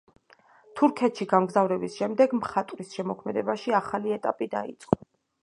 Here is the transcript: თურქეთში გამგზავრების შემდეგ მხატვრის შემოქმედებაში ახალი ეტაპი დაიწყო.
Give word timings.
თურქეთში 0.79 1.27
გამგზავრების 1.33 1.97
შემდეგ 1.99 2.33
მხატვრის 2.39 2.97
შემოქმედებაში 2.97 3.77
ახალი 3.83 4.17
ეტაპი 4.19 4.51
დაიწყო. 4.57 5.01